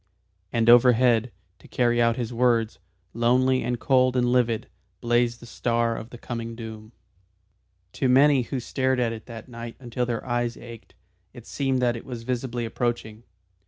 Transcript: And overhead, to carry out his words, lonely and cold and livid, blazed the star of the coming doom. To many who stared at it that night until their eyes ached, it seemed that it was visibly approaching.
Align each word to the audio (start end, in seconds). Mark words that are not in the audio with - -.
And 0.51 0.67
overhead, 0.67 1.31
to 1.59 1.67
carry 1.67 2.01
out 2.01 2.15
his 2.15 2.33
words, 2.33 2.79
lonely 3.13 3.61
and 3.61 3.79
cold 3.79 4.17
and 4.17 4.31
livid, 4.31 4.67
blazed 4.99 5.39
the 5.41 5.45
star 5.45 5.95
of 5.95 6.09
the 6.09 6.17
coming 6.17 6.55
doom. 6.55 6.91
To 7.93 8.09
many 8.09 8.41
who 8.41 8.59
stared 8.59 8.99
at 8.99 9.13
it 9.13 9.27
that 9.27 9.47
night 9.47 9.75
until 9.79 10.07
their 10.07 10.25
eyes 10.25 10.57
ached, 10.57 10.95
it 11.33 11.45
seemed 11.45 11.83
that 11.83 11.95
it 11.95 12.03
was 12.07 12.23
visibly 12.23 12.65
approaching. 12.65 13.21